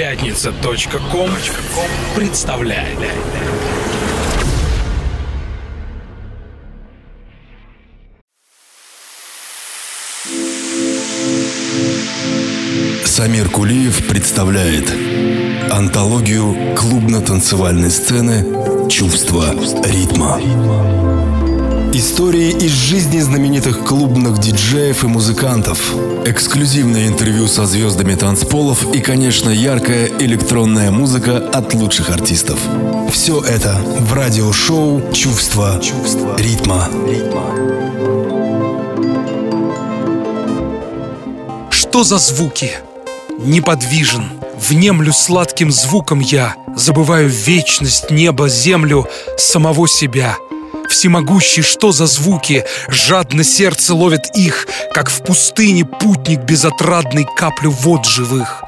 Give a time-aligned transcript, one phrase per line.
[0.00, 1.28] Пятница.ком
[2.16, 2.96] представляет.
[13.04, 14.90] Самир Кулиев представляет
[15.70, 19.54] антологию клубно-танцевальной сцены «Чувство
[19.84, 21.09] ритма».
[21.92, 25.92] Истории из жизни знаменитых клубных диджеев и музыкантов.
[26.24, 32.60] Эксклюзивное интервью со звездами танцполов и, конечно, яркая электронная музыка от лучших артистов.
[33.10, 35.80] Все это в радиошоу «Чувство,
[36.38, 36.88] ритма».
[41.70, 42.70] Что за звуки?
[43.40, 50.36] Неподвижен, внемлю сладким звуком я, Забываю вечность, небо, землю, самого себя—
[50.90, 52.64] Всемогущий, что за звуки?
[52.88, 58.64] Жадно сердце ловит их, Как в пустыне путник безотрадный каплю вод живых.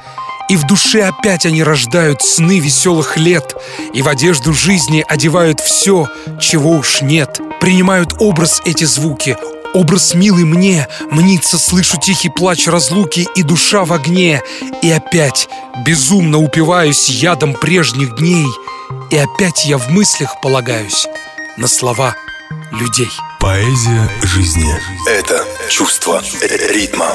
[0.48, 3.56] И в душе опять они рождают сны веселых лет,
[3.92, 6.06] И в одежду жизни одевают все,
[6.40, 7.40] чего уж нет.
[7.60, 9.36] Принимают образ эти звуки,
[9.74, 14.42] Образ милый мне, мнится, слышу тихий плач разлуки и душа в огне.
[14.80, 15.48] И опять
[15.84, 18.46] безумно упиваюсь ядом прежних дней.
[19.10, 21.08] И опять я в мыслях полагаюсь
[21.56, 22.16] на слова
[22.72, 23.08] людей.
[23.38, 24.72] Поэзия жизни–
[25.08, 27.14] это чувство ритма.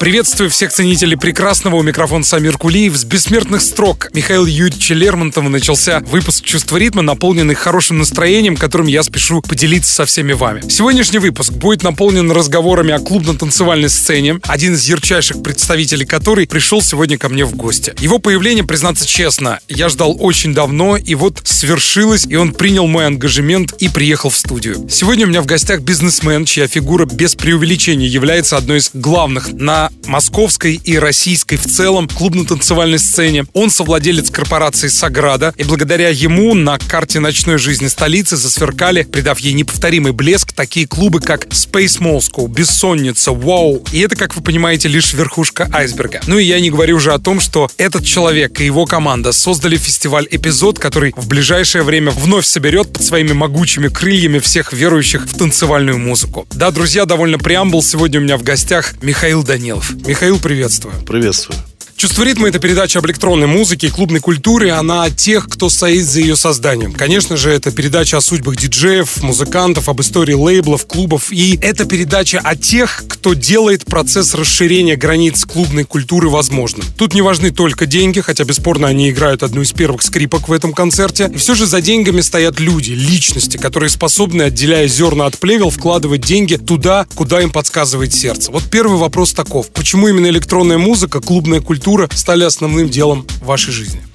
[0.00, 1.76] Приветствую всех ценителей прекрасного.
[1.76, 2.96] У микрофона Самир Кулиев.
[2.96, 9.02] С бессмертных строк Михаил Юрьевича Лермонтова начался выпуск «Чувство ритма», наполненный хорошим настроением, которым я
[9.02, 10.62] спешу поделиться со всеми вами.
[10.68, 17.18] Сегодняшний выпуск будет наполнен разговорами о клубно-танцевальной сцене, один из ярчайших представителей которой пришел сегодня
[17.18, 17.94] ко мне в гости.
[17.98, 23.06] Его появление, признаться честно, я ждал очень давно, и вот свершилось, и он принял мой
[23.06, 24.88] ангажемент и приехал в студию.
[25.00, 29.90] Сегодня у меня в гостях бизнесмен, чья фигура без преувеличения является одной из главных на
[30.06, 33.44] московской и российской в целом клубно-танцевальной сцене.
[33.52, 39.52] Он совладелец корпорации «Саграда», и благодаря ему на карте ночной жизни столицы засверкали, придав ей
[39.52, 43.86] неповторимый блеск, такие клубы, как Space Moscow, Бессонница, Wow.
[43.92, 46.22] И это, как вы понимаете, лишь верхушка айсберга.
[46.26, 49.76] Ну и я не говорю уже о том, что этот человек и его команда создали
[49.76, 55.36] фестиваль «Эпизод», который в ближайшее время вновь соберет под своими могучими крыльями всех верующих в
[55.36, 56.46] танцевальную музыку.
[56.50, 57.82] Да, друзья, довольно преамбул.
[57.82, 59.92] Сегодня у меня в гостях Михаил Данилов.
[60.06, 60.94] Михаил, приветствую.
[61.04, 61.58] Приветствую.
[61.98, 64.70] Чувство ритма— это передача об электронной музыке и клубной культуре.
[64.70, 66.92] Она о тех, кто стоит за ее созданием.
[66.92, 71.32] Конечно же, это передача о судьбах диджеев, музыкантов, об истории лейблов, клубов.
[71.32, 76.86] И это передача о тех, кто делает процесс расширения границ клубной культуры возможным.
[76.96, 80.72] Тут не важны только деньги, хотя бесспорно они играют одну из первых скрипок в этом
[80.72, 81.28] концерте.
[81.34, 86.20] И все же за деньгами стоят люди, личности, которые способны, отделяя зерна от плевел, вкладывать
[86.20, 88.52] деньги туда, куда им подсказывает сердце.
[88.52, 89.68] Вот первый вопрос таков.
[89.70, 94.07] Почему именно электронная музыка, клубная культура культура стали основным делом вашей жизни?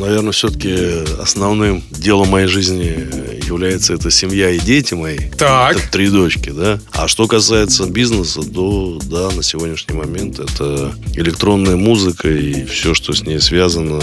[0.00, 3.06] Наверное, все-таки основным делом моей жизни
[3.46, 5.18] является это семья и дети мои.
[5.36, 5.76] Так.
[5.76, 6.80] Это три дочки, да.
[6.92, 13.12] А что касается бизнеса, то, да, на сегодняшний момент это электронная музыка и все, что
[13.12, 14.00] с ней связано,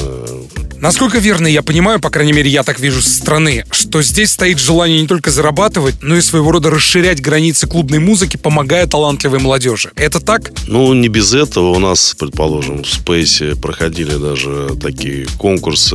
[0.79, 4.59] Насколько верно я понимаю, по крайней мере, я так вижу со стороны, что здесь стоит
[4.59, 9.91] желание не только зарабатывать, но и своего рода расширять границы клубной музыки, помогая талантливой молодежи.
[9.95, 10.51] Это так?
[10.67, 11.71] Ну, не без этого.
[11.71, 15.86] У нас, предположим, в Спейсе проходили даже такие конкурсы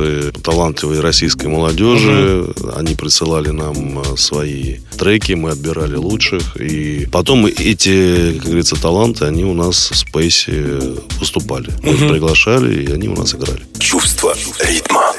[0.43, 2.41] талантливой российской молодежи.
[2.41, 2.71] Угу.
[2.75, 6.57] Они присылали нам э, свои треки, мы отбирали лучших.
[6.57, 10.79] И потом эти, как говорится, таланты, они у нас в Спейсе
[11.19, 11.69] выступали.
[11.81, 12.03] Мы угу.
[12.03, 13.61] их приглашали, и они у нас играли.
[13.83, 14.33] Чувство
[14.65, 15.11] ритма.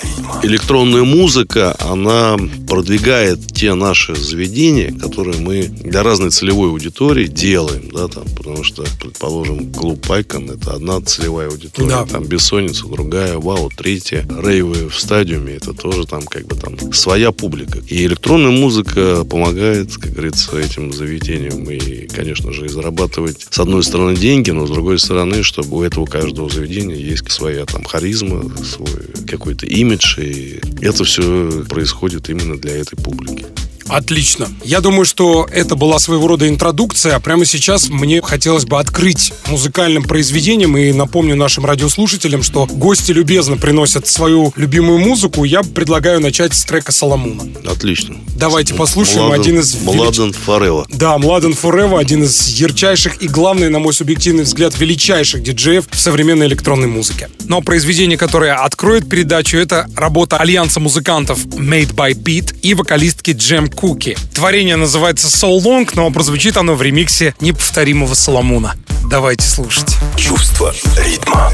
[0.43, 8.09] Электронная музыка, она продвигает те наши заведения, которые мы для разной целевой аудитории делаем, да,
[8.09, 12.07] там, потому что, предположим, клуб Пайкон это одна целевая аудитория, да.
[12.07, 17.33] там бессонница, другая, вау, третья, рейвы в стадиуме, это тоже там как бы там своя
[17.33, 17.79] публика.
[17.89, 23.83] И электронная музыка помогает, как говорится, этим заведениям и, конечно же, и зарабатывать с одной
[23.83, 28.54] стороны деньги, но с другой стороны, чтобы у этого каждого заведения есть своя там харизма,
[28.63, 33.47] свой какой-то имидж, и это все происходит именно для этой публики.
[33.89, 34.49] Отлично.
[34.65, 37.19] Я думаю, что это была своего рода интродукция.
[37.21, 43.57] Прямо сейчас мне хотелось бы открыть музыкальным произведением и напомню нашим радиослушателям, что гости любезно
[43.57, 45.45] приносят свою любимую музыку.
[45.45, 47.45] Я предлагаю начать с трека Соломуна.
[47.67, 48.17] Отлично.
[48.37, 49.75] Давайте послушаем Младен, один из...
[49.83, 50.87] Младен Форева.
[50.89, 55.97] Да, Младен Форева, один из ярчайших и, главное, на мой субъективный взгляд, величайших диджеев в
[55.99, 57.29] современной электронной музыке.
[57.47, 63.69] Но произведение, которое откроет передачу, это работа альянса музыкантов Made by Pete и вокалистки Джем
[63.75, 64.17] Куки.
[64.35, 68.75] Творение называется So Long, но прозвучит оно в ремиксе неповторимого Соломона.
[69.11, 69.97] Давайте слушать.
[70.17, 71.53] Чувство ритма.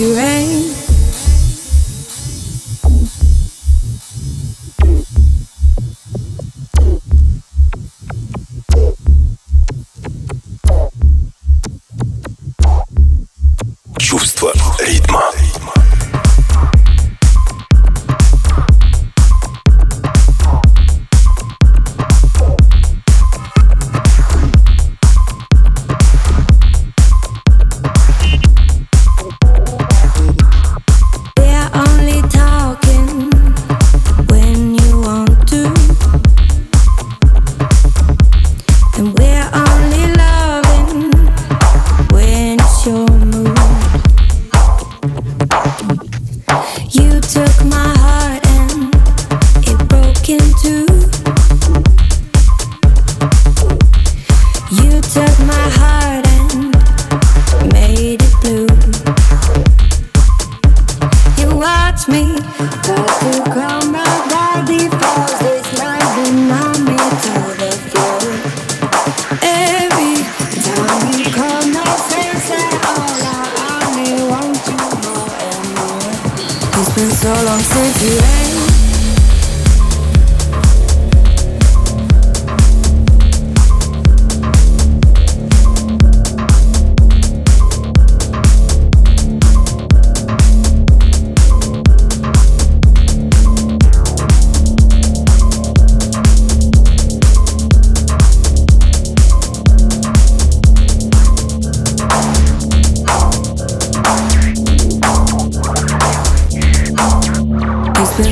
[0.00, 0.89] You rain.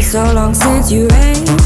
[0.08, 1.57] So long since you rain.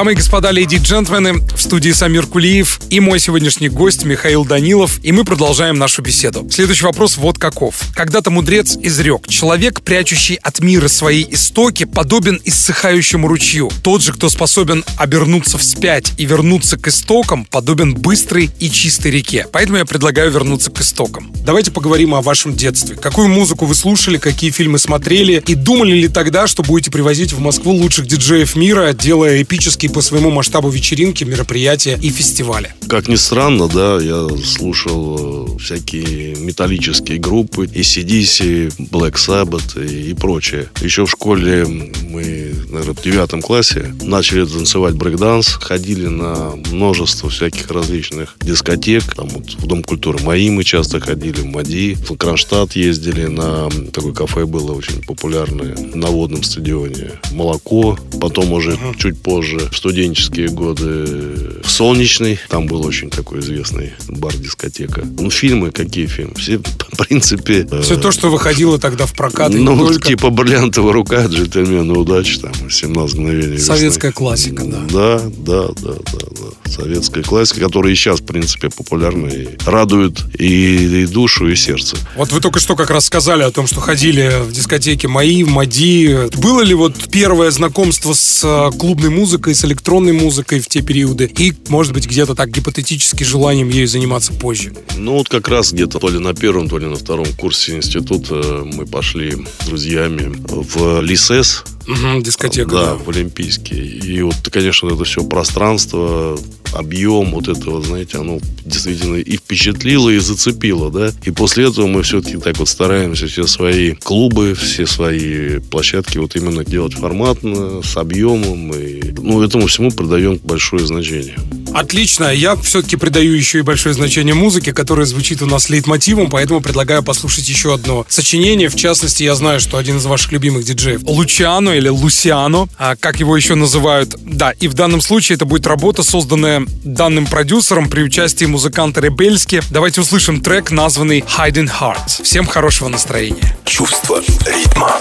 [0.00, 4.46] Дамы и господа, леди и джентльмены, в студии Самир Кулиев и мой сегодняшний гость Михаил
[4.46, 6.48] Данилов, и мы продолжаем нашу беседу.
[6.50, 7.82] Следующий вопрос вот каков.
[7.94, 13.70] Когда-то мудрец изрек, человек, прячущий от мира свои истоки, подобен иссыхающему ручью.
[13.82, 19.48] Тот же, кто способен обернуться вспять и вернуться к истокам, подобен быстрой и чистой реке.
[19.52, 21.30] Поэтому я предлагаю вернуться к истокам.
[21.44, 22.96] Давайте поговорим о вашем детстве.
[22.96, 27.40] Какую музыку вы слушали, какие фильмы смотрели, и думали ли тогда, что будете привозить в
[27.40, 32.74] Москву лучших диджеев мира, делая эпические по своему масштабу вечеринки, мероприятия и фестивали?
[32.88, 40.14] Как ни странно, да, я слушал э, всякие металлические группы, ACDC, Black Sabbath и, и
[40.14, 40.68] прочее.
[40.82, 47.70] Еще в школе мы, наверное, в девятом классе начали танцевать брейкданс, ходили на множество всяких
[47.70, 52.74] различных дискотек, там вот в Дом культуры МАИ мы часто ходили, в МАДИ, в Кронштадт
[52.74, 57.12] ездили, на такое кафе было очень популярное на водном стадионе.
[57.32, 65.06] Молоко, потом уже чуть позже, студенческие годы, в Солнечный, там был очень такой известный бар-дискотека.
[65.18, 66.34] Ну, фильмы, какие фильмы?
[66.36, 67.66] Все, в принципе...
[67.70, 70.08] э, Все то, что выходило тогда в прокат, ну, только.
[70.08, 73.74] типа «Бриллиантовая рука», «Джентльмены удачи», там, «17 мгновений весны».
[73.74, 74.80] Советская классика, да.
[74.90, 76.70] Да, да, да, да, да.
[76.70, 81.96] Советская классика, которая и сейчас, в принципе, популярна и радует и, и душу, и сердце.
[82.16, 85.48] Вот вы только что как раз сказали о том, что ходили в дискотеки МАИ, в
[85.48, 86.36] МАДИ.
[86.38, 91.30] Было ли вот первое знакомство с э, клубной музыкой, с электронной музыкой в те периоды?
[91.38, 94.72] И, может быть, где-то так гипотетически желанием ею заниматься позже?
[94.96, 98.62] Ну, вот как раз где-то то ли на первом, то ли на втором курсе института
[98.64, 102.70] мы пошли с друзьями в ЛИСЭС, Мгм, дискотека.
[102.70, 103.80] Да, в Олимпийский.
[103.80, 106.38] И вот, конечно, это все пространство,
[106.72, 111.12] объем вот этого, знаете, оно действительно и впечатлило, и зацепило, да.
[111.24, 116.36] И после этого мы все-таки так вот стараемся все свои клубы, все свои площадки вот
[116.36, 118.72] именно делать форматно, с объемом.
[118.72, 121.36] И, ну, этому всему придаем большое значение.
[121.74, 122.32] Отлично.
[122.32, 127.02] Я все-таки придаю еще и большое значение музыке, которая звучит у нас лейтмотивом, поэтому предлагаю
[127.02, 128.68] послушать еще одно сочинение.
[128.68, 133.20] В частности, я знаю, что один из ваших любимых диджеев Лучано или Лусиано, а как
[133.20, 134.14] его еще называют.
[134.20, 139.60] Да, и в данном случае это будет работа, созданная данным продюсером при участии музыканта Ребельски.
[139.70, 142.22] Давайте услышим трек, названный Hiding Hearts.
[142.22, 143.56] Всем хорошего настроения.
[143.64, 144.96] Чувство ритма.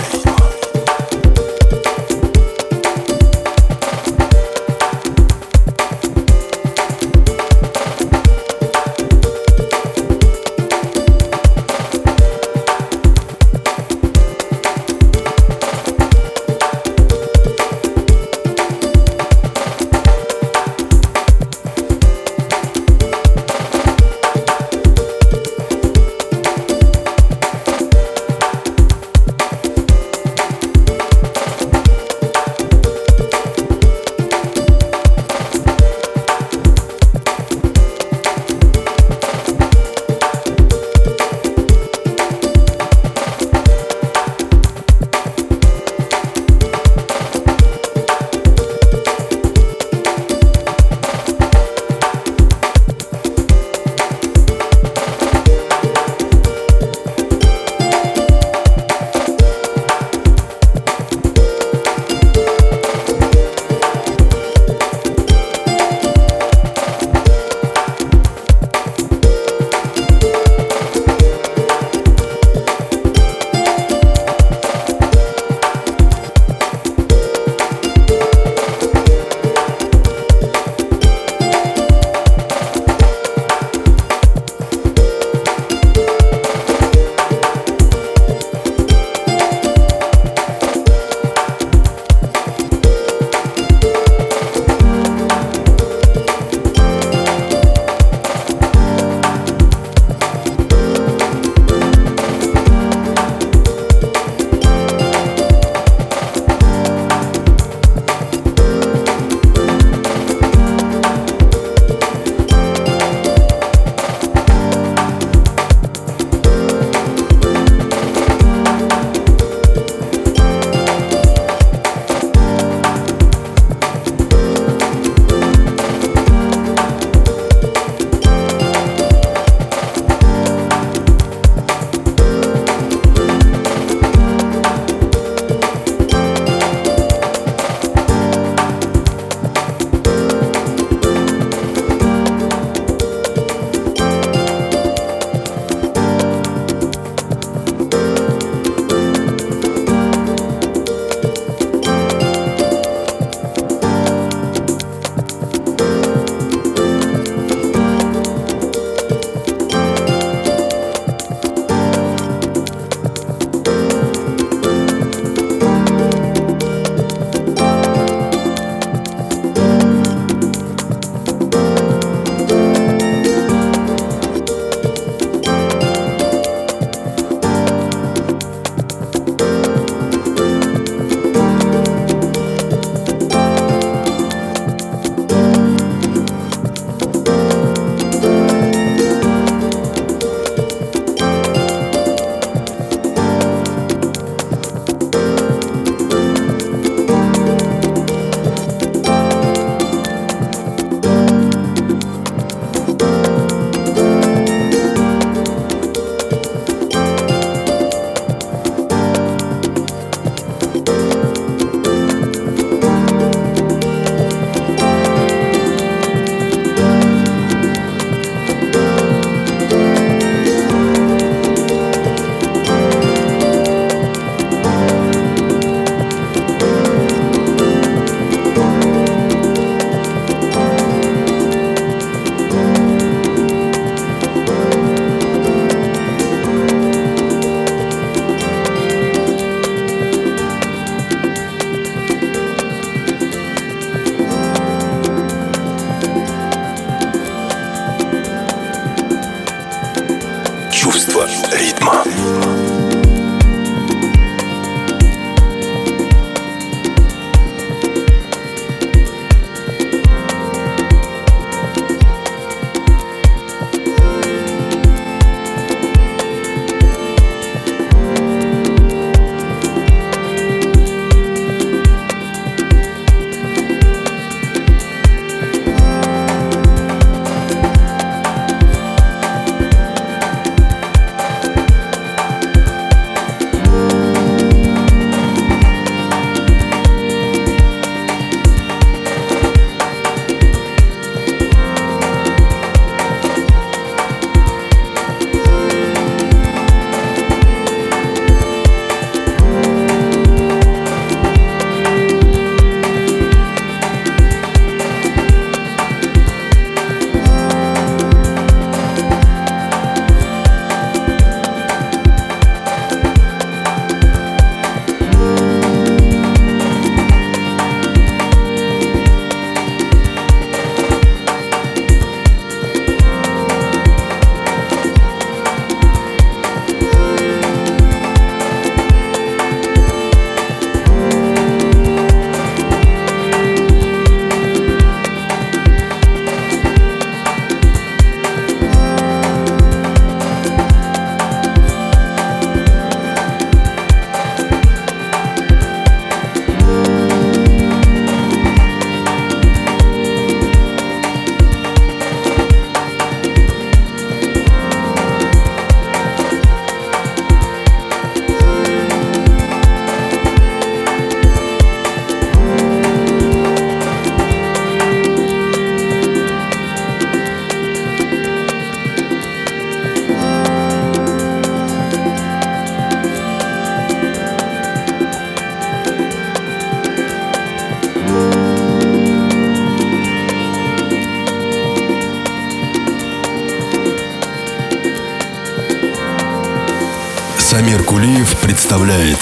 [387.60, 389.18] Самир Кулиев представляет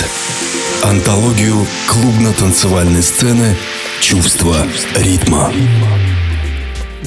[0.83, 3.57] антологию клубно-танцевальной сцены
[3.99, 4.55] «Чувство
[4.95, 5.51] ритма».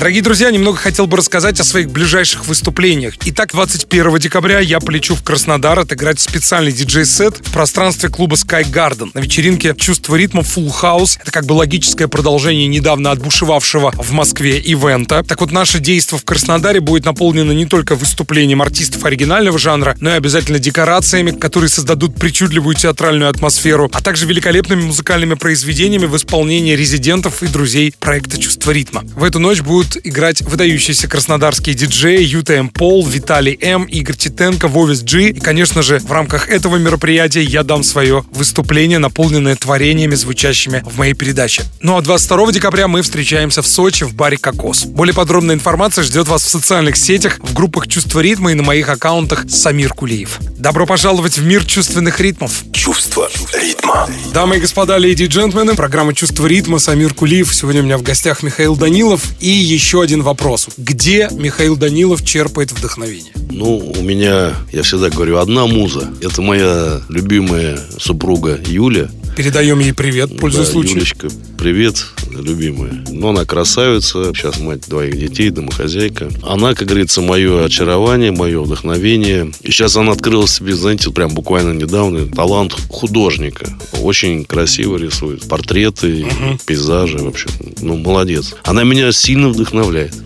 [0.00, 3.16] Дорогие друзья, немного хотел бы рассказать о своих ближайших выступлениях.
[3.26, 9.10] Итак, 21 декабря я полечу в Краснодар отыграть специальный диджей-сет в пространстве клуба Sky Garden
[9.12, 11.18] на вечеринке «Чувство ритма Full House».
[11.20, 15.22] Это как бы логическое продолжение недавно отбушевавшего в Москве ивента.
[15.22, 20.12] Так вот, наше действо в Краснодаре будет наполнено не только выступлением артистов оригинального жанра, но
[20.12, 26.74] и обязательно декорациями, которые создадут причудливую театральную атмосферу, а также великолепными музыкальными произведениями в исполнении
[26.74, 29.02] резидентов и друзей проекта «Чувство ритма».
[29.14, 32.68] В эту ночь будет будут играть выдающиеся краснодарские диджеи Юта М.
[32.68, 35.31] Пол, Виталий М, Игорь Титенко, Вовис Джи.
[35.31, 40.98] И, конечно же, в рамках этого мероприятия я дам свое выступление, наполненное творениями, звучащими в
[40.98, 41.64] моей передаче.
[41.81, 44.85] Ну а 22 декабря мы встречаемся в Сочи в баре «Кокос».
[44.85, 48.88] Более подробная информация ждет вас в социальных сетях, в группах «Чувство ритма» и на моих
[48.88, 50.38] аккаунтах Самир Кулиев.
[50.59, 52.64] Добро пожаловать в мир чувственных ритмов.
[52.72, 54.09] Чувство ритма.
[54.33, 57.55] Дамы и господа, леди и джентльмены, программа «Чувство ритма», Самир Кулиев.
[57.55, 59.48] Сегодня у меня в гостях Михаил Данилов и
[59.80, 60.68] еще один вопрос.
[60.76, 63.32] Где Михаил Данилов черпает вдохновение?
[63.50, 66.12] Ну, у меня, я всегда говорю, одна муза.
[66.20, 69.08] Это моя любимая супруга Юля.
[69.36, 70.96] Передаем ей привет, пользуясь да, случаем.
[70.96, 73.04] Юлечка, привет, любимая.
[73.10, 76.28] Но она красавица, сейчас мать двоих детей, домохозяйка.
[76.42, 79.50] Она, как говорится, мое очарование, мое вдохновение.
[79.62, 83.66] И сейчас она открыла себе, знаете, прям буквально недавно талант художника.
[84.02, 86.58] Очень красиво рисует портреты, Мгм.
[86.66, 87.48] пейзажи вообще.
[87.80, 88.54] Ну, молодец.
[88.64, 89.69] Она меня сильно вдохновляет.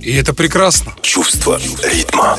[0.00, 0.94] И это прекрасно.
[1.02, 2.38] Чувство ритма.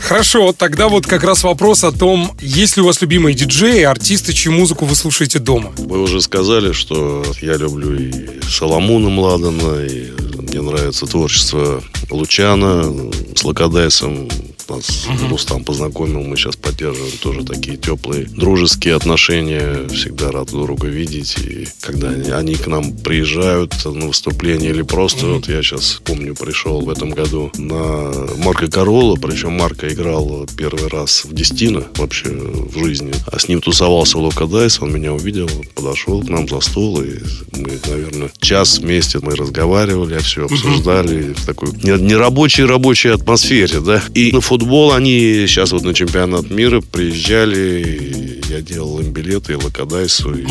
[0.00, 4.32] Хорошо, тогда вот как раз вопрос о том, есть ли у вас любимые диджеи, артисты,
[4.32, 5.72] чью музыку вы слушаете дома?
[5.78, 10.10] Вы уже сказали, что я люблю и Соломона Младена, и
[10.40, 14.28] мне нравится творчество Лучана с Локодайсом.
[14.68, 19.88] Нас Рустам познакомил, мы сейчас поддерживаем тоже такие теплые дружеские отношения.
[19.88, 21.36] Всегда рад друга видеть.
[21.38, 26.34] И когда они, они к нам приезжают на выступление или просто, вот я сейчас помню,
[26.34, 32.28] пришел в этом году на Марка Корола, причем Марка играл первый раз в Дестино вообще
[32.28, 33.12] в жизни.
[33.30, 37.18] А с ним тусовался Лока Дайс, он меня увидел, подошел к нам за стол, и
[37.52, 44.02] мы, наверное, час вместе мы разговаривали, все обсуждали в такой не- нерабочей рабочей атмосфере, да.
[44.14, 49.56] И на футбол они сейчас вот на чемпионат мира приезжали, я делал им билеты и
[49.56, 50.46] Локодайсу, и,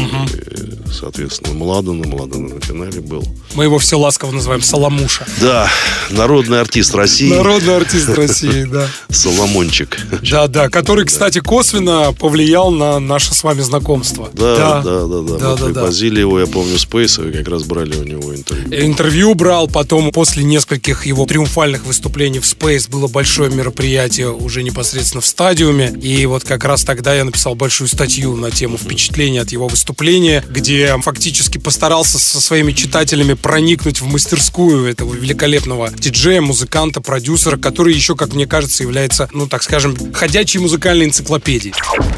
[0.91, 3.23] соответственно, Младену, Младен на финале был.
[3.53, 5.25] Мы его все ласково называем Соломуша.
[5.39, 5.69] Да,
[6.09, 7.31] народный артист России.
[7.31, 8.87] Народный артист России, да.
[9.09, 9.97] Соломончик.
[10.29, 14.29] Да, да, который, кстати, косвенно повлиял на наше с вами знакомство.
[14.33, 15.55] Да, да, да, да.
[15.55, 18.85] Да, Мы привозили его, я помню, с Пейса, и как раз брали у него интервью.
[18.85, 25.21] Интервью брал, потом после нескольких его триумфальных выступлений в Space было большое мероприятие уже непосредственно
[25.21, 25.89] в стадиуме.
[26.01, 30.43] И вот как раз тогда я написал большую статью на тему впечатления от его выступления,
[30.49, 37.93] где фактически постарался со своими читателями проникнуть в мастерскую этого великолепного диджея, музыканта, продюсера, который
[37.93, 41.73] еще, как мне кажется, является, ну так скажем, ходячей музыкальной энциклопедией.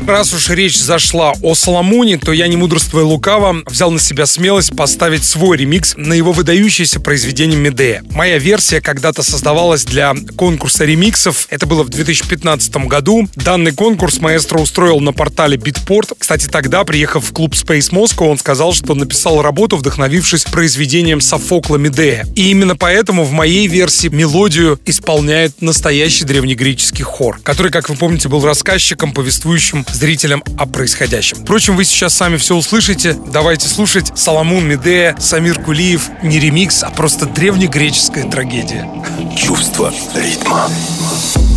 [0.08, 4.76] Раз уж речь зашла о Соломоне, то я, не мудрствуя лукаво, взял на себя смелость
[4.76, 8.04] поставить свой ремикс на его выдающееся произведение Медея.
[8.12, 11.48] Моя версия когда-то создавалась для конкурса ремиксов.
[11.50, 13.28] Это было в 2015 году.
[13.36, 16.16] Данный конкурс маэстро устроил на портале Beatport.
[16.18, 21.78] Кстати, тогда, приехав в клуб Space Moscow, он сказал, что написал работу, вдохновившись произведением Софокла
[21.78, 22.26] Медея.
[22.36, 28.30] И именно поэтому в моей версии мелодию исполняет настоящий древнегреческий хор, который, как вы помните,
[28.30, 31.38] был рассказчиком, повествующим зрителям о происходящем.
[31.38, 33.18] Впрочем, вы сейчас сами все услышите.
[33.32, 36.10] Давайте слушать Соломон Медея, Самир Кулиев.
[36.22, 38.88] Не ремикс, а просто древнегреческая трагедия.
[39.38, 40.70] Чувство ритма.
[41.34, 41.53] Thank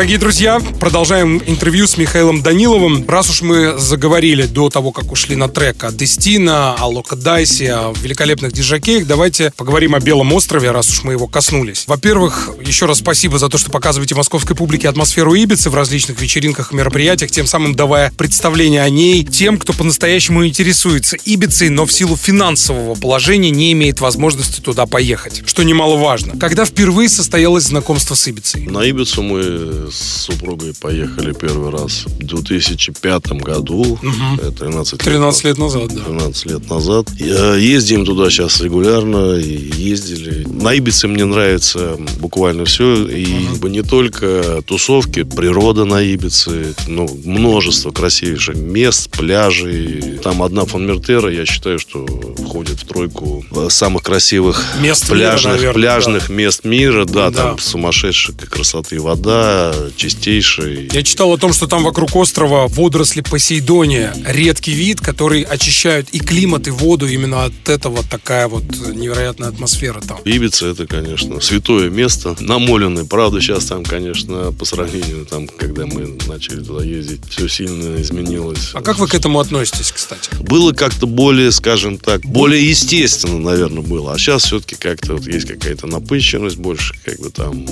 [0.00, 3.06] Дорогие друзья, продолжаем интервью с Михаилом Даниловым.
[3.06, 7.92] Раз уж мы заговорили до того, как ушли на трек о Дестина, о Лока о
[8.00, 11.84] великолепных диджакеях, давайте поговорим о Белом острове, раз уж мы его коснулись.
[11.86, 16.72] Во-первых, еще раз спасибо за то, что показываете московской публике атмосферу Ибицы в различных вечеринках
[16.72, 21.92] и мероприятиях, тем самым давая представление о ней тем, кто по-настоящему интересуется Ибицей, но в
[21.92, 26.38] силу финансового положения не имеет возможности туда поехать, что немаловажно.
[26.38, 28.62] Когда впервые состоялось знакомство с Ибицей?
[28.62, 33.98] На Ибицу мы с супругой поехали первый раз в 2005 году.
[34.38, 36.02] Это 13 лет 13 лет назад, да.
[36.04, 37.06] 13 лет назад.
[37.18, 40.46] Я- Ездим туда сейчас регулярно, ездили.
[40.46, 47.08] На Ибице мне нравится буквально все, и бы не только тусовки, природа на Ибице, ну,
[47.24, 50.18] множество красивейших мест, пляжей.
[50.22, 52.06] Там одна Фонмертера, я считаю, что
[52.38, 57.04] входит в тройку э, самых красивых Мест мира, пляжных, наверное, пляжных мест мира.
[57.04, 57.42] Да, Да.
[57.42, 60.88] там сумасшедшая красоты вода, чистейшая.
[60.92, 64.14] Я читал о том, что там вокруг острова водоросли Посейдония.
[64.26, 67.06] Редкий вид, который очищают и климат, и воду.
[67.06, 68.64] Именно от этого такая вот
[68.94, 70.18] невероятная атмосфера там.
[70.24, 72.36] Ибица это, конечно, святое место.
[72.40, 73.04] Намоленное.
[73.04, 78.70] Правда, сейчас там, конечно, по сравнению, там, когда мы начали туда ездить, все сильно изменилось.
[78.74, 80.30] А как вы к этому относитесь, кстати?
[80.40, 84.14] Было как-то более, скажем так, более естественно, наверное, было.
[84.14, 87.66] А сейчас все-таки как-то вот есть какая-то напыщенность больше, как бы там...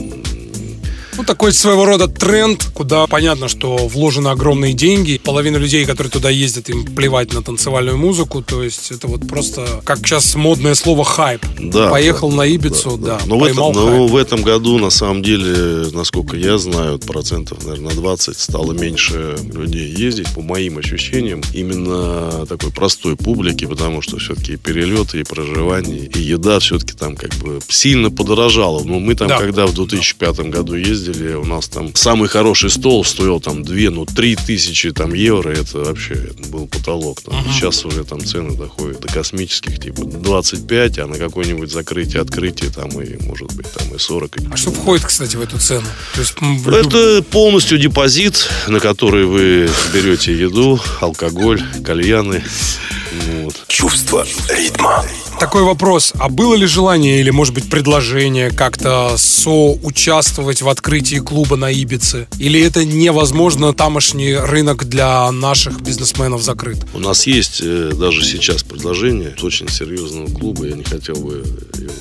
[1.19, 5.21] Ну, такой своего рода тренд, куда понятно, что вложены огромные деньги.
[5.23, 8.41] Половина людей, которые туда ездят, им плевать на танцевальную музыку.
[8.41, 11.45] То есть это вот просто, как сейчас модное слово, хайп.
[11.59, 15.25] Да, Поехал да, на Ибицу, да, Но, в этом, но в этом году, на самом
[15.25, 21.43] деле, насколько я знаю, процентов, наверное, на 20 стало меньше людей ездить, по моим ощущениям,
[21.53, 27.17] именно такой простой публики, потому что все-таки и перелеты, и проживание, и еда все-таки там
[27.17, 28.85] как бы сильно подорожала.
[28.85, 29.39] Но мы там, Да.
[29.39, 34.07] когда в 2005 году ездили, у нас там самый хороший стол стоил там 2, ну
[34.07, 37.21] 3 тысячи там евро, это вообще был потолок.
[37.23, 37.35] Там.
[37.53, 42.89] Сейчас уже там цены доходят до космических, типа 25, а на какое-нибудь закрытие, открытие там
[43.01, 44.37] и, может быть, там и 40.
[44.51, 45.87] А что входит, кстати, в эту цену?
[46.15, 46.35] То есть,
[46.67, 52.43] Это полностью депозит, на который вы берете еду, алкоголь, кальяны.
[53.43, 53.55] Вот.
[53.69, 55.05] Чувство ритма.
[55.39, 56.13] Такой вопрос.
[56.19, 62.27] А было ли желание или, может быть, предложение как-то соучаствовать в открытии клуба на Ибице?
[62.39, 66.79] Или это невозможно, тамошний рынок для наших бизнесменов закрыт?
[66.95, 70.67] У нас есть э, даже сейчас предложение очень серьезного клуба.
[70.67, 71.93] Я не хотел бы его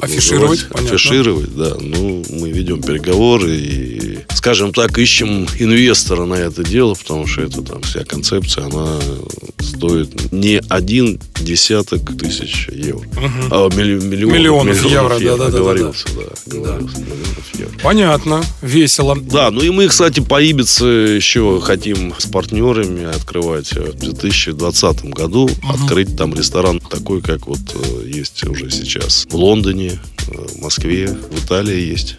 [0.00, 0.68] Афишировать, называть.
[0.72, 0.94] понятно.
[0.96, 1.76] Афишировать, да.
[1.80, 7.62] Ну, мы ведем переговоры и, скажем так, ищем инвестора на это дело, потому что это
[7.62, 8.98] там вся концепция, она
[9.60, 13.06] стоит не один десяток тысяч евро.
[13.50, 15.46] А, милли- миллионов, Миллионов евро, да-да-да-да-да.
[15.58, 16.52] Оговорился, да.
[16.58, 17.78] оговорился, миллионов евро.
[17.82, 19.16] Понятно, весело.
[19.16, 25.48] Да, ну и мы, кстати, по Ибице еще хотим с партнерами открывать в 2020 году,
[25.68, 31.08] открыть там ресторан такой, как вот э, есть уже сейчас в Лондоне, э, в Москве,
[31.08, 32.16] в Италии есть.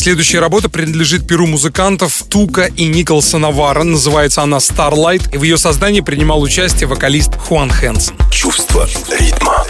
[0.00, 3.82] Следующая работа принадлежит перу музыкантов Тука и Николса Навара.
[3.82, 5.34] Называется она Starlight.
[5.34, 8.16] И в ее создании принимал участие вокалист Хуан Хэнсон.
[8.32, 9.66] Чувство ритма.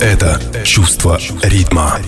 [0.00, 1.98] Это чувство ритма.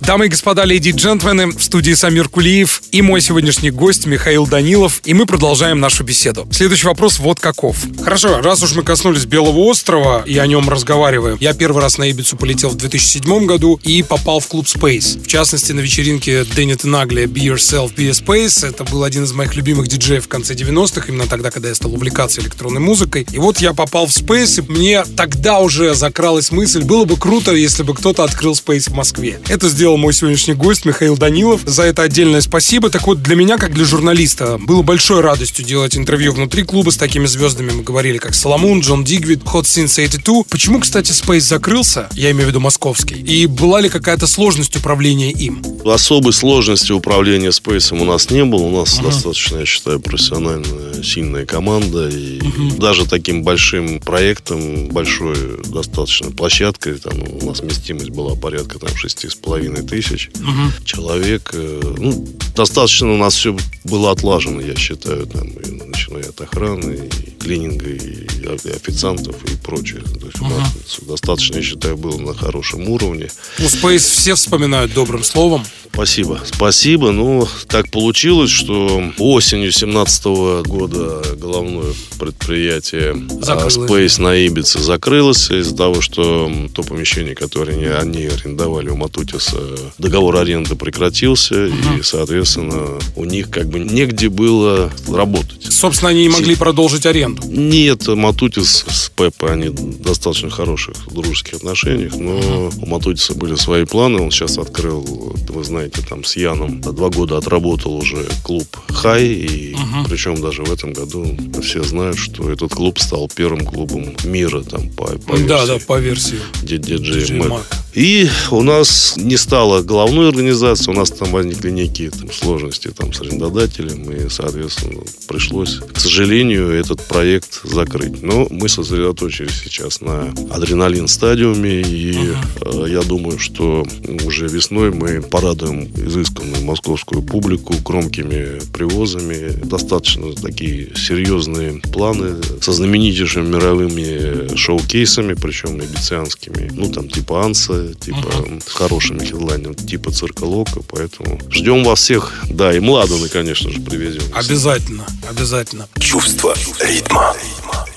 [0.00, 4.46] Дамы и господа, леди и джентльмены, в студии Самир Кулиев и мой сегодняшний гость Михаил
[4.46, 6.46] Данилов, и мы продолжаем нашу беседу.
[6.50, 7.76] Следующий вопрос вот каков.
[8.02, 12.10] Хорошо, раз уж мы коснулись Белого острова и о нем разговариваем, я первый раз на
[12.10, 15.22] Ибицу полетел в 2007 году и попал в клуб Space.
[15.22, 18.66] В частности, на вечеринке Дэнни Нагли Be Yourself, Be a Space.
[18.66, 21.94] Это был один из моих любимых диджеев в конце 90-х, именно тогда, когда я стал
[21.94, 23.26] увлекаться электронной музыкой.
[23.32, 27.52] И вот я попал в Space, и мне тогда уже закралась мысль, было бы круто,
[27.52, 29.40] если бы кто-то открыл Space в Москве.
[29.48, 31.62] Это сделал мой сегодняшний гость Михаил Данилов.
[31.64, 32.75] За это отдельное спасибо.
[32.80, 36.96] Так вот, для меня, как для журналиста, было большой радостью делать интервью внутри клуба с
[36.96, 37.70] такими звездами.
[37.70, 40.44] Мы говорили, как Соломон, Джон Дигвид, Hot Since 82.
[40.48, 42.08] Почему, кстати, Space закрылся?
[42.12, 43.16] Я имею в виду московский.
[43.16, 45.62] И была ли какая-то сложность управления им?
[45.84, 48.62] Особой сложности управления Space у нас не было.
[48.62, 49.04] У нас uh-huh.
[49.04, 52.08] достаточно, я считаю, профессиональная, сильная команда.
[52.08, 52.78] И uh-huh.
[52.78, 59.28] даже таким большим проектом, большой достаточно площадкой, там у нас вместимость была порядка там шести
[59.28, 60.84] с половиной тысяч угу.
[60.84, 61.50] человек.
[61.52, 62.26] Э, ну,
[62.66, 67.90] достаточно у нас все было отлажено, я считаю, там, и, начиная от охраны, и клининга,
[67.90, 68.26] и
[68.68, 70.00] официантов, и прочее.
[70.00, 70.46] То есть угу.
[70.46, 73.28] у нас достаточно, я считаю, было на хорошем уровне.
[73.58, 75.64] Ну, Space все вспоминают добрым словом.
[75.92, 76.40] Спасибо.
[76.44, 77.10] Спасибо.
[77.10, 80.24] Ну, так получилось, что осенью 17
[80.66, 83.76] года головное предприятие а, закрылось.
[83.76, 89.58] Space на Ибице закрылось из-за того, что то помещение, которое они арендовали у Матутиса,
[89.96, 91.98] договор аренды прекратился, угу.
[91.98, 95.64] и, соответственно, у них как бы негде было работать.
[95.70, 97.42] Собственно, они не могли продолжить аренду.
[97.46, 104.20] Нет, Матутис с Пеппой, они достаточно хороших дружеских отношениях, но у Матутиса были свои планы.
[104.20, 105.02] Он сейчас открыл,
[105.48, 110.08] вы знаете, там с Яном два года отработал уже клуб Хай, и угу.
[110.08, 114.90] причем даже в этом году все знают, что этот клуб стал первым клубом мира там
[114.90, 115.48] по, по версии.
[115.48, 116.38] Да, да, по версии.
[116.62, 116.98] DJ
[117.38, 117.62] Mac.
[117.94, 123.12] И у нас не стало головной организации, у нас там возникли некие там, сложности там,
[123.12, 128.22] с арендодателем, и, соответственно, пришлось, к сожалению, этот проект закрыть.
[128.22, 132.16] Но мы сосредоточились сейчас на адреналин стадиуме, и
[132.60, 133.84] э, я думаю, что
[134.24, 139.50] уже весной мы порадуем изысканную московскую публику громкими привозами.
[139.64, 148.16] Достаточно такие серьезные планы со знаменитейшими мировыми шоу-кейсами, причем ибицианскими, ну, там, типа Анса, типа
[148.16, 148.62] uh-huh.
[148.64, 152.35] с хорошими хедлайнерами, типа цирка Лока, поэтому ждем вас всех.
[152.48, 154.22] Да, и Младаны, конечно же, привезем.
[154.34, 155.88] Обязательно, обязательно.
[155.98, 157.34] Чувство ритма.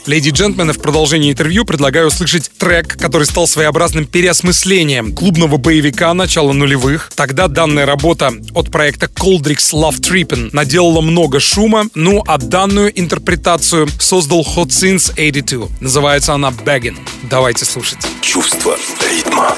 [0.05, 6.13] Леди и джентльмены, в продолжении интервью предлагаю услышать трек, который стал своеобразным переосмыслением клубного боевика
[6.15, 7.11] начала нулевых.
[7.15, 13.87] Тогда данная работа от проекта Coldrix Love Trippin наделала много шума, ну а данную интерпретацию
[13.99, 15.67] создал Hot Since 82.
[15.79, 16.97] Называется она Baggin.
[17.23, 17.99] Давайте слушать.
[18.21, 19.55] Чувство ритма.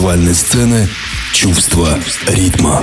[0.00, 0.88] Клубно-танцевальной сцены
[1.34, 2.82] «Чувство ритма».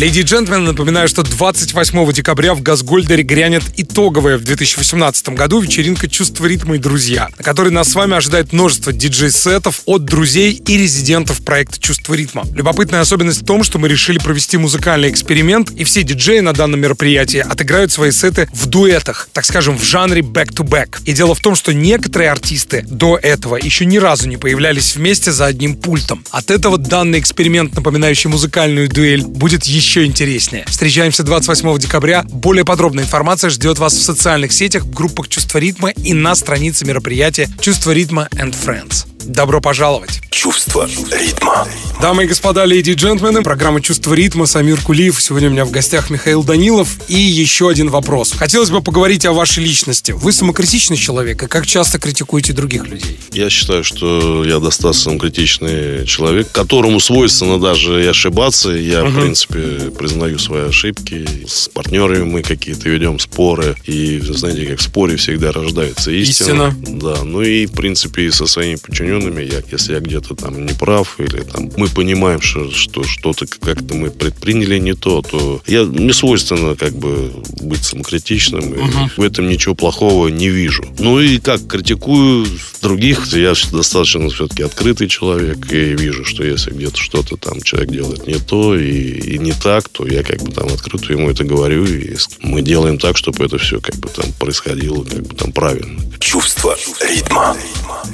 [0.00, 6.08] Леди и джентльмены, напоминаю, что 28 декабря в Газгольдере грянет итоговая в 2018 году вечеринка
[6.08, 10.78] «Чувство ритма и друзья», на которой нас с вами ожидает множество диджей-сетов от друзей и
[10.78, 12.46] резидентов проекта «Чувство ритма».
[12.54, 16.80] Любопытная особенность в том, что мы решили провести музыкальный эксперимент, и все диджеи на данном
[16.80, 21.02] мероприятии отыграют свои сеты в дуэтах, так скажем, в жанре back-to-back.
[21.04, 25.30] И дело в том, что некоторые артисты до этого еще ни разу не появлялись вместе
[25.30, 26.24] за одним пультом.
[26.30, 30.64] От этого данный эксперимент, напоминающий музыкальную дуэль, будет еще еще интереснее.
[30.68, 32.24] Встречаемся 28 декабря.
[32.28, 36.84] Более подробная информация ждет вас в социальных сетях, в группах «Чувство ритма» и на странице
[36.84, 39.08] мероприятия «Чувство ритма and Friends».
[39.24, 40.20] Добро пожаловать!
[40.30, 41.66] Чувство ритма.
[42.00, 45.20] Дамы и господа, леди и джентльмены, программа «Чувство ритма», Самир Кулиев.
[45.20, 46.96] Сегодня у меня в гостях Михаил Данилов.
[47.08, 48.32] И еще один вопрос.
[48.32, 50.12] Хотелось бы поговорить о вашей личности.
[50.12, 53.18] Вы самокритичный человек, и как часто критикуете других людей?
[53.32, 58.70] Я считаю, что я достаточно критичный человек, которому свойственно даже и ошибаться.
[58.70, 59.10] Я, угу.
[59.10, 61.26] в принципе, признаю свои ошибки.
[61.46, 63.76] С партнерами мы какие-то ведем споры.
[63.84, 66.68] И, знаете, как в споре всегда рождается истина.
[66.68, 66.98] Истина.
[66.98, 71.18] Да, ну и, в принципе, со своими подчиненными, я, если я где-то там не прав,
[71.18, 76.12] или там мы понимаем, что, что что-то как-то мы предприняли не то, то я, мне
[76.12, 80.84] свойственно как бы быть самокритичным, и uh в этом ничего плохого не вижу.
[80.98, 82.46] Ну и как, критикую
[82.82, 88.26] других, я достаточно все-таки открытый человек, и вижу, что если где-то что-то там человек делает
[88.26, 91.84] не то и, и не так, то я как бы там открыто ему это говорю,
[91.84, 96.00] и мы делаем так, чтобы это все как бы там происходило как бы там правильно.
[96.18, 97.56] Чувство ритма.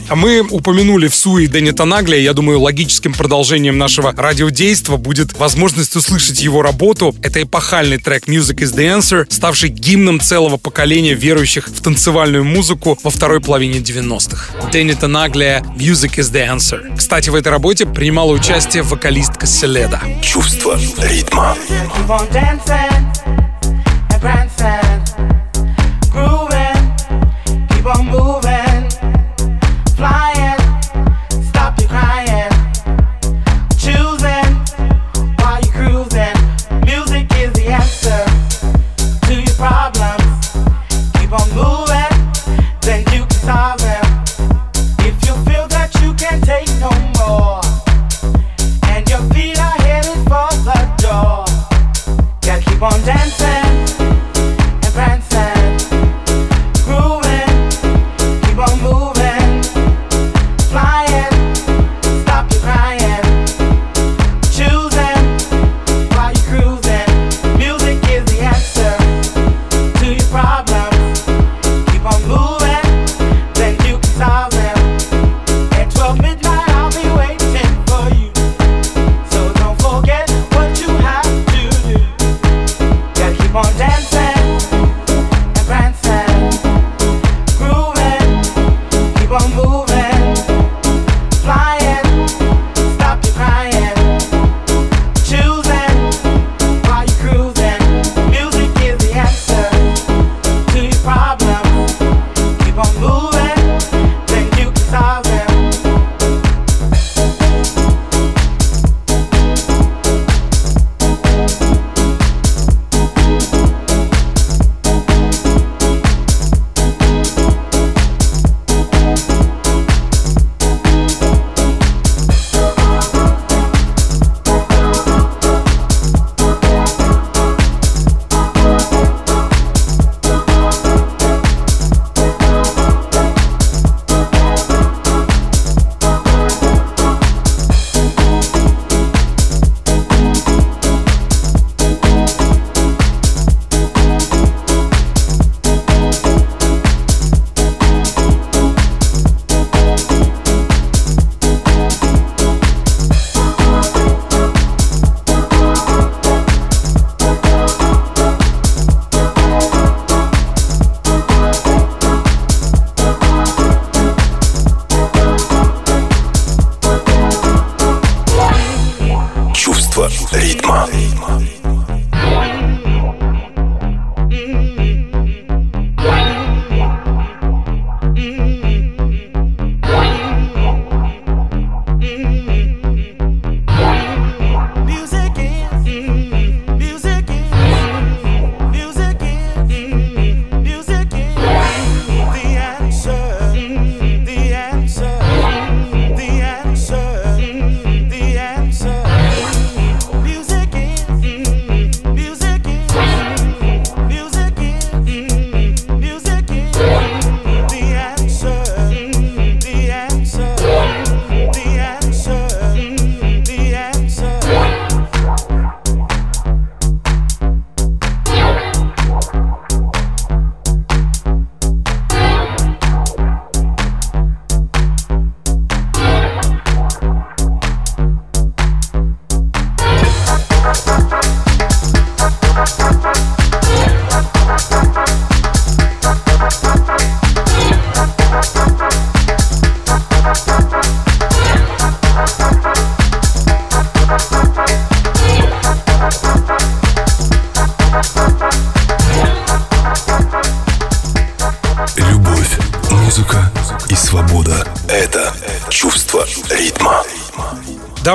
[0.09, 2.21] А мы упомянули в Суи Денита Наглия.
[2.21, 7.15] Я думаю, логическим продолжением нашего радиодейства будет возможность услышать его работу.
[7.23, 12.97] Это эпохальный трек Music is the Answer, ставший гимном целого поколения верующих в танцевальную музыку
[13.03, 14.71] во второй половине 90-х.
[14.71, 16.97] Денита Наглия Music is the Answer.
[16.97, 20.01] Кстати, в этой работе принимала участие вокалистка Селеда.
[20.23, 21.57] Чувство ритма.
[24.09, 24.96] Keep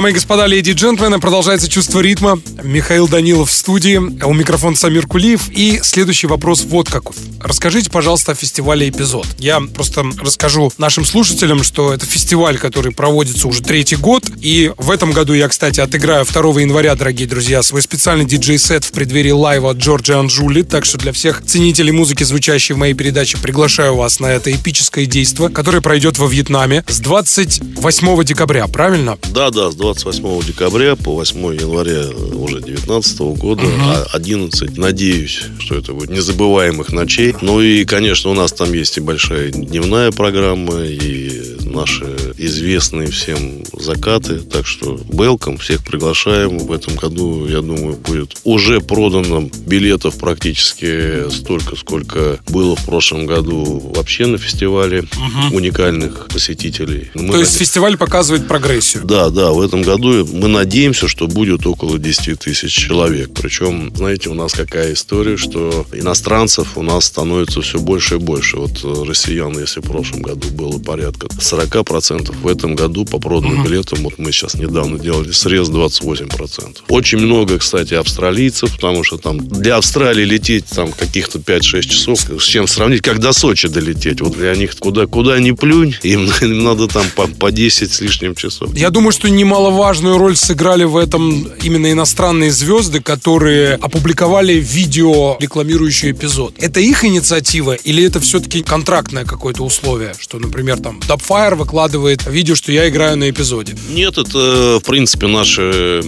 [0.02, 2.42] Дамы и господа, леди и джентльмены, продолжается «Чувство ритма».
[2.64, 5.48] Михаил Данилов в студии, а у микрофона Самир Кулиев.
[5.52, 7.16] И следующий вопрос вот какой.
[7.52, 9.28] Расскажите, пожалуйста, о фестивале «Эпизод».
[9.38, 14.24] Я просто расскажу нашим слушателям, что это фестиваль, который проводится уже третий год.
[14.40, 18.94] И в этом году я, кстати, отыграю 2 января, дорогие друзья, свой специальный диджей-сет в
[18.94, 20.62] преддверии лайва от Джорджа Анжули.
[20.62, 25.06] Так что для всех ценителей музыки, звучащей в моей передаче, приглашаю вас на это эпическое
[25.06, 29.20] действо, которое пройдет во Вьетнаме с 28 декабря, правильно?
[29.34, 35.76] Да, да, с 28 декабря по 8 января уже 2019 года, а 11, надеюсь, что
[35.76, 37.36] это будет незабываемых ночей.
[37.42, 42.06] Ну и, конечно, у нас там есть и большая дневная программа, и наши
[42.38, 44.40] известные всем закаты.
[44.40, 46.60] Так что welcome, всех приглашаем.
[46.60, 53.26] В этом году, я думаю, будет уже продано билетов практически столько, сколько было в прошлом
[53.26, 55.06] году вообще на фестивале
[55.52, 57.10] уникальных посетителей.
[57.16, 59.04] Мы То есть наде- фестиваль показывает прогрессию.
[59.06, 63.32] да, да, в этом году мы надеемся, что будет около 10 тысяч человек.
[63.34, 67.31] Причем, знаете, у нас какая история, что иностранцев у нас становится
[67.62, 68.58] все больше и больше.
[68.58, 73.64] Вот э, россиян, если в прошлом году было порядка 40%, в этом году по проданным
[73.64, 76.78] билетам, вот мы сейчас недавно делали срез 28%.
[76.90, 82.44] Очень много, кстати, австралийцев, потому что там для Австралии лететь там каких-то 5-6 часов, с
[82.44, 84.22] чем сравнить, как до Сочи долететь.
[84.22, 88.02] Вот для них куда, куда ни плюнь, им, им надо там по, по 10 с
[88.02, 88.76] лишним часов.
[88.76, 96.12] Я думаю, что немаловажную роль сыграли в этом именно иностранные звезды, которые опубликовали видео, рекламирующее
[96.12, 96.56] эпизод.
[96.60, 100.14] Это их инициатива или это все-таки контрактное какое-то условие?
[100.20, 103.76] Что, например, там Dubfire выкладывает видео, что я играю на эпизоде.
[103.90, 106.02] Нет, это, в принципе, наши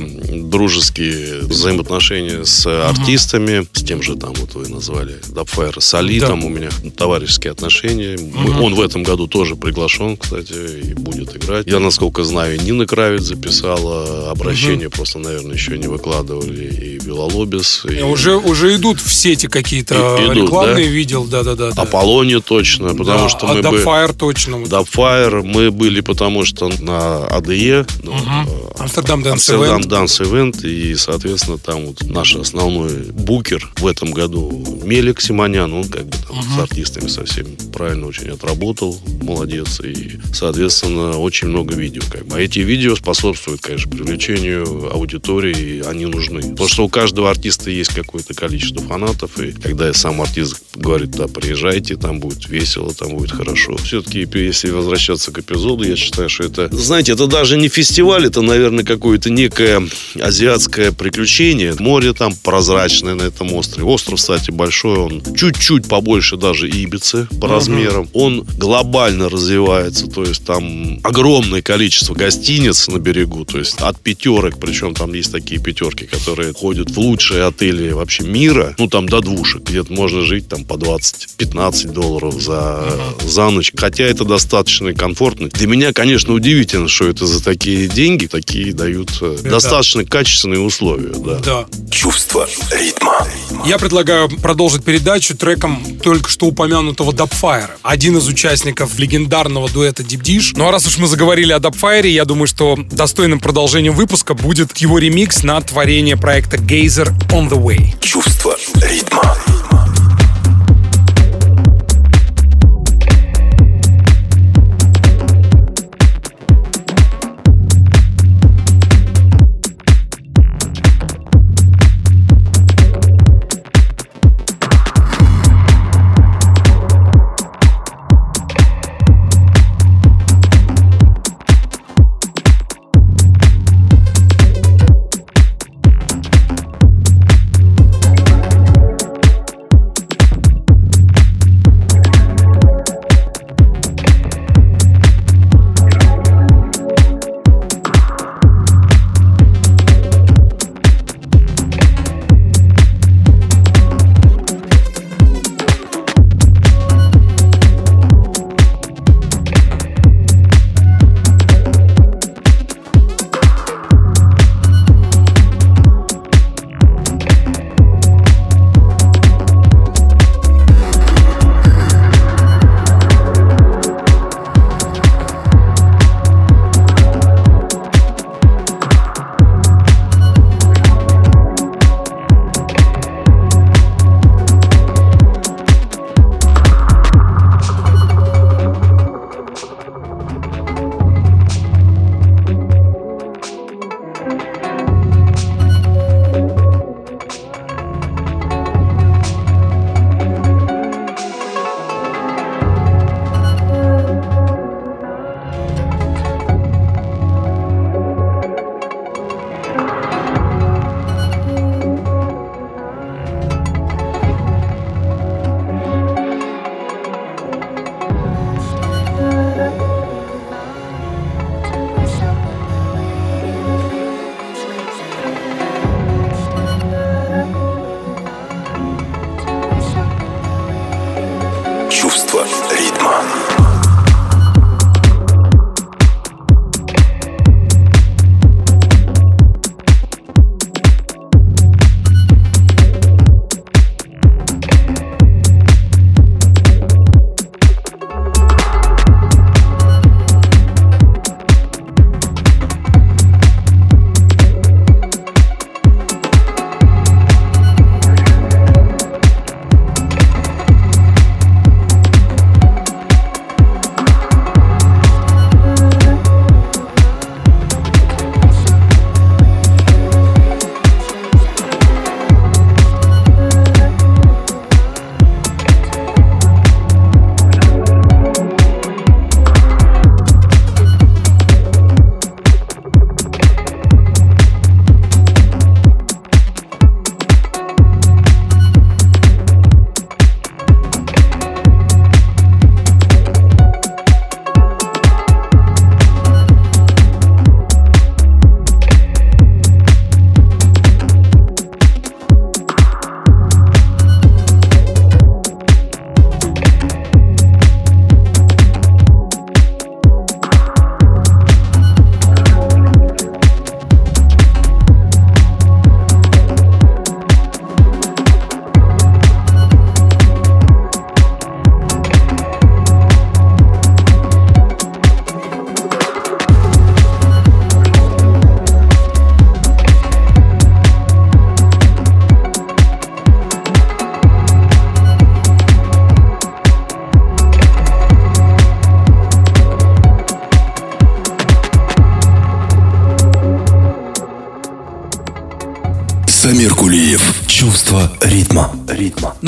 [0.54, 6.28] дружеские взаимоотношения с артистами, с тем же там, вот вы назвали, Дабфайр, с Али, Да.
[6.28, 8.18] там у меня товарищеские отношения.
[8.18, 10.54] Мы- Он в этом году тоже приглашен, кстати,
[10.92, 11.68] и будет играть.
[11.68, 17.84] Я, насколько знаю, Нина Кравец записала обращение, просто, наверное, еще не выкладывали, и Белолобис.
[17.90, 18.02] И...
[18.02, 20.92] Уже, уже идут в сети какие-то И- идут, рекламные, да?
[20.94, 21.72] Видел, да-да-да.
[21.72, 21.82] да.
[21.82, 24.14] Аполлоне точно, потому Да, что а мы бы...
[24.18, 24.56] Точно.
[24.56, 29.82] Dubfire мы были, потому что на АДЕ, ну, э, Амстердам Dance Амстердам.
[29.82, 35.86] Данс Event, и, соответственно, там вот наш основной букер в этом году Мелик Симонян, он
[35.86, 41.76] как бы там с артистами со всеми правильно очень отработал, молодец, и, соответственно, очень много
[41.76, 42.38] видео, как бы.
[42.38, 46.42] А эти видео способствуют, конечно, привлечению аудитории, и они нужны.
[46.42, 51.28] Потому что у каждого артиста есть какое-то количество фанатов, и когда сам артист говорит, да,
[51.28, 53.78] приезжайте, там будет весело, там будет хорошо.
[53.78, 58.42] Все-таки, если возвращаться к эпизоду, я считаю, что это, знаете, это даже не фестиваль, это,
[58.42, 59.88] наверное, какое-то некое
[60.20, 61.74] азиатское приключение.
[61.80, 63.88] Море там прозрачное на этом острове.
[63.88, 68.10] Остров, кстати, большой, он чуть-чуть побольше даже Ибицы по размерам.
[68.14, 74.60] Он глобально развивается, то есть там огромное количество гостиниц на берегу, то есть от пятерок,
[74.60, 79.22] причем там есть такие пятерки, которые ходят в лучшие отели вообще мира, ну там до
[79.22, 82.84] двушек, где-то можно жить там по 20-15 долларов за,
[83.22, 85.50] за ночь, хотя это достаточно комфортно.
[85.50, 89.52] Для меня, конечно, удивительно, что это за такие деньги, такие дают э, Да.
[89.52, 91.40] достаточно качественные условия, да.
[91.40, 91.66] Да.
[91.92, 93.28] Чувство ритма.
[93.68, 97.70] Я предлагаю продолжить передачу треком только что упомянутого Dubfire.
[97.84, 100.54] Один из участников легендарного дуэта Deep Dish.
[100.56, 104.76] Ну а раз уж мы заговорили о Dubfire, я думаю, что достойным продолжением выпуска будет
[104.78, 108.00] его ремикс на творение проекта Gazer On The Way.
[108.00, 109.38] Чувство ритма.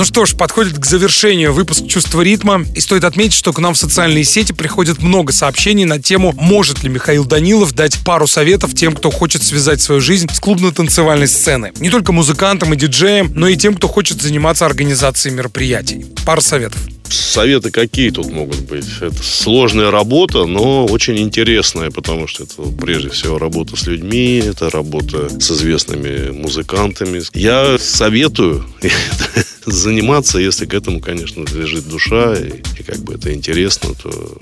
[0.06, 2.64] Что ж, подходит к завершению выпуск «Чувство ритма».
[2.76, 6.84] И стоит отметить, что к нам в социальные сети приходит много сообщений на тему, может
[6.84, 11.74] ли Михаил Данилов дать пару советов тем, кто хочет связать свою жизнь с клубно-танцевальной сцены.
[11.80, 16.06] Не только музыкантам и диджеям, но и тем, кто хочет заниматься организацией мероприятий.
[16.26, 16.80] Пара советов.
[17.10, 18.86] Советы какие тут могут быть?
[19.00, 24.70] Это сложная работа, но очень интересная, потому что это прежде всего работа с людьми, это
[24.70, 27.22] работа с известными музыкантами.
[27.34, 28.66] Я советую
[29.66, 34.38] заниматься, если к этому, конечно, лежит душа, и, и как бы это интересно, то,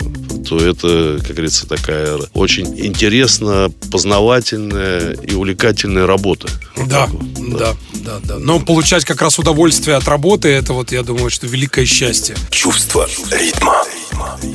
[0.48, 6.48] то это, как говорится, такая очень интересно познавательная и увлекательная работа.
[6.86, 8.38] Да, вот да, да, да.
[8.38, 12.36] Но получать как раз удовольствие от работы, это вот, я думаю, что великое счастье.
[12.50, 13.82] Чувство ритма.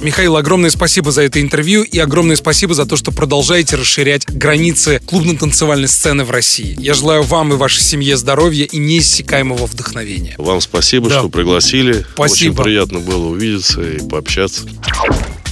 [0.01, 5.01] Михаил, огромное спасибо за это интервью и огромное спасибо за то, что продолжаете расширять границы
[5.05, 6.75] клубно-танцевальной сцены в России.
[6.79, 10.35] Я желаю вам и вашей семье здоровья и неиссякаемого вдохновения.
[10.37, 11.19] Вам спасибо, Да.
[11.19, 12.05] что пригласили.
[12.13, 12.53] Спасибо.
[12.53, 14.63] Очень приятно было увидеться и пообщаться.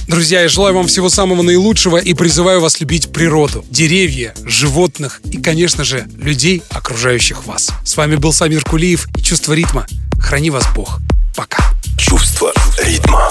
[0.06, 5.36] Друзья, я желаю вам всего самого наилучшего и призываю вас любить природу, деревья, животных и,
[5.36, 7.68] конечно же, людей, окружающих вас.
[7.84, 9.86] С вами был Самир Кулиев и «Чувство ритма».
[10.18, 10.98] Храни вас Бог.
[11.36, 11.58] Пока.
[11.98, 12.52] Чувство
[12.82, 13.30] ритма.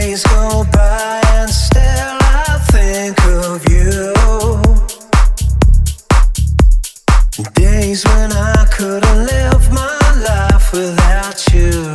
[0.00, 4.14] Days go by and still I think of you.
[7.52, 11.92] Days when I couldn't live my life without you.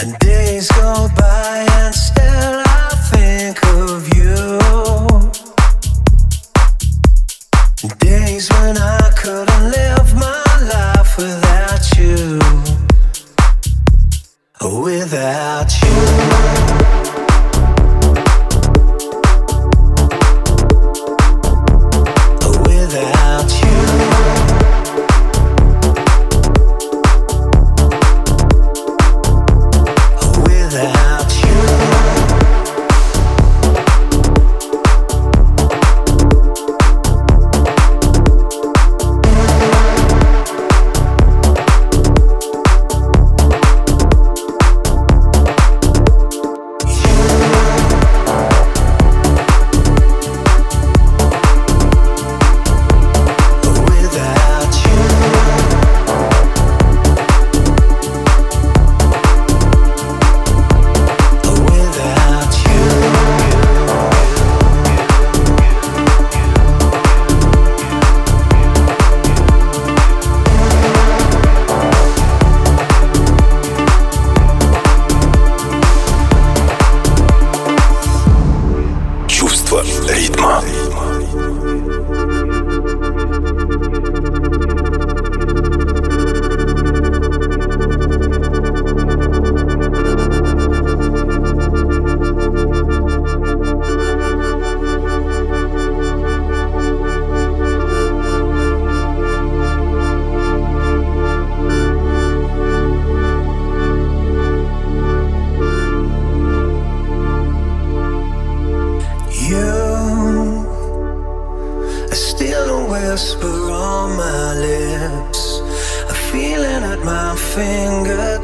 [0.00, 1.23] And days go by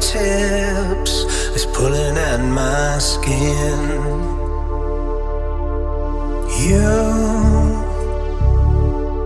[0.01, 1.11] fingertips
[1.55, 3.79] is pulling at my skin.
[6.59, 6.89] You,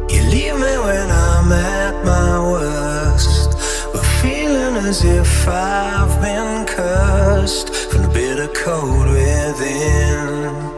[0.09, 3.51] you leave me when I'm at my worst.
[3.93, 10.74] But feeling as if I've been cursed from the bitter cold within.